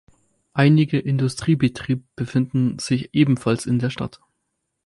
Einige 0.53 0.97
Industriebetrieb 0.97 2.03
befinden 2.15 2.79
sich 2.79 3.13
ebenfalls 3.13 3.67
in 3.67 3.77
der 3.77 3.91
Stadt. 3.91 4.19